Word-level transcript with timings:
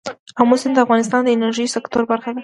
آمو 0.41 0.55
سیند 0.61 0.75
د 0.77 0.83
افغانستان 0.85 1.21
د 1.23 1.29
انرژۍ 1.35 1.67
سکتور 1.75 2.03
برخه 2.11 2.29
ده. 2.35 2.39